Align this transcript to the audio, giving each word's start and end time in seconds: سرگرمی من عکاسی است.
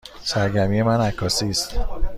سرگرمی 0.23 0.81
من 0.83 1.01
عکاسی 1.01 1.49
است. 1.49 1.77